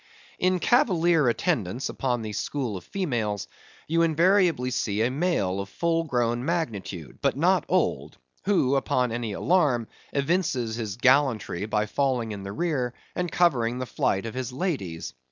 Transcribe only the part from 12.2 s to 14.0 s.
in the rear and covering the